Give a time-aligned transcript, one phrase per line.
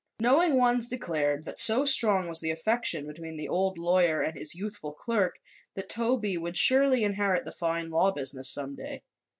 [0.19, 4.55] Knowing ones declared that so strong was the affection between the old lawyer and his
[4.55, 5.35] youthful clerk
[5.75, 9.03] that Toby would surely inherit the fine law business some day.